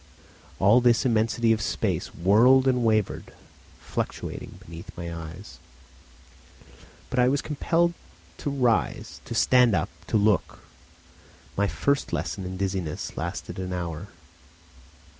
[0.57, 3.35] All this immensity of space whirled and wavered,
[3.79, 5.59] fluctuating beneath my eyes.
[7.11, 7.93] But I was compelled
[8.39, 10.63] to rise, to stand up, to look.
[11.55, 14.07] My first lesson in dizziness lasted an hour.